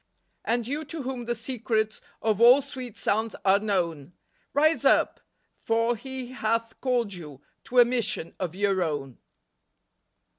And 0.43 0.67
you 0.67 0.83
to 0.85 1.03
whom 1.03 1.25
the 1.25 1.35
secrets 1.35 2.01
Of 2.23 2.41
all 2.41 2.63
sweet 2.63 2.97
sounds 2.97 3.35
are 3.45 3.59
known. 3.59 4.13
Rise 4.51 4.83
up! 4.83 5.19
for 5.59 5.95
He 5.95 6.31
hath 6.31 6.81
called 6.81 7.13
you 7.13 7.39
To 7.65 7.77
a 7.79 7.85
mission 7.85 8.33
of 8.39 8.55
your 8.55 8.81
own." 8.81 9.19